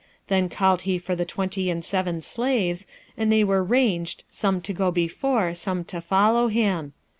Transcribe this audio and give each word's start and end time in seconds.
Then 0.29 0.49
called 0.49 0.81
he 0.81 0.97
for 0.97 1.15
the 1.15 1.25
twenty 1.25 1.69
and 1.69 1.85
seven 1.85 2.23
slaves, 2.23 2.87
and 3.15 3.31
they 3.31 3.43
were 3.43 3.63
ranged, 3.63 4.23
some 4.31 4.59
to 4.61 4.73
go 4.73 4.89
before, 4.89 5.53
some 5.53 5.83
to 5.85 6.01
follow 6.01 6.47
him. 6.47 6.93